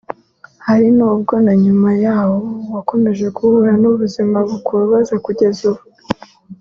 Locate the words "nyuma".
1.63-1.89